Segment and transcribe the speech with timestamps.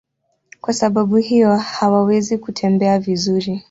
[0.61, 3.59] Kwa sababu hiyo hawawezi kutembea vizuri.